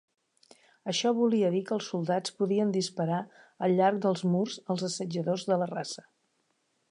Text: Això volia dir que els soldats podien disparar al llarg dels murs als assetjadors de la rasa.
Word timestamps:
Això 0.91 1.11
volia 1.17 1.51
dir 1.55 1.61
que 1.67 1.75
els 1.77 1.89
soldats 1.93 2.33
podien 2.39 2.71
disparar 2.77 3.21
al 3.67 3.77
llarg 3.81 4.01
dels 4.07 4.25
murs 4.37 4.57
als 4.75 4.87
assetjadors 4.89 5.49
de 5.53 5.61
la 5.65 5.69
rasa. 5.77 6.09